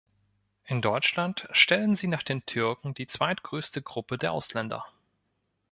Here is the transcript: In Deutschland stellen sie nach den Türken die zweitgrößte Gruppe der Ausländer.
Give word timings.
In 0.63 0.81
Deutschland 0.81 1.47
stellen 1.51 1.95
sie 1.95 2.07
nach 2.07 2.23
den 2.23 2.43
Türken 2.47 2.95
die 2.95 3.05
zweitgrößte 3.05 3.83
Gruppe 3.83 4.17
der 4.17 4.31
Ausländer. 4.31 4.83